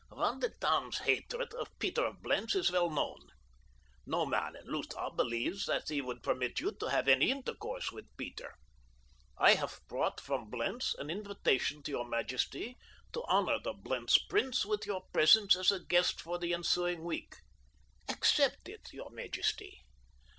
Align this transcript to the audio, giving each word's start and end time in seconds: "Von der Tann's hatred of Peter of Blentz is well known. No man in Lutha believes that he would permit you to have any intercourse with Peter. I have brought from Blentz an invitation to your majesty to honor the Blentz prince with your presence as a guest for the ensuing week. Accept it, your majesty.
"Von 0.09 0.39
der 0.39 0.49
Tann's 0.59 0.97
hatred 0.97 1.53
of 1.53 1.77
Peter 1.77 2.03
of 2.03 2.23
Blentz 2.23 2.55
is 2.55 2.71
well 2.71 2.89
known. 2.89 3.29
No 4.07 4.25
man 4.25 4.55
in 4.55 4.65
Lutha 4.65 5.11
believes 5.15 5.67
that 5.67 5.89
he 5.89 6.01
would 6.01 6.23
permit 6.23 6.59
you 6.59 6.71
to 6.79 6.89
have 6.89 7.07
any 7.07 7.29
intercourse 7.29 7.91
with 7.91 8.07
Peter. 8.17 8.55
I 9.37 9.53
have 9.53 9.79
brought 9.87 10.19
from 10.19 10.49
Blentz 10.49 10.95
an 10.97 11.11
invitation 11.11 11.83
to 11.83 11.91
your 11.91 12.09
majesty 12.09 12.77
to 13.13 13.23
honor 13.27 13.59
the 13.63 13.73
Blentz 13.73 14.17
prince 14.17 14.65
with 14.65 14.87
your 14.87 15.03
presence 15.13 15.55
as 15.55 15.71
a 15.71 15.79
guest 15.85 16.19
for 16.19 16.39
the 16.39 16.51
ensuing 16.51 17.03
week. 17.03 17.35
Accept 18.09 18.69
it, 18.69 18.91
your 18.91 19.11
majesty. 19.11 19.81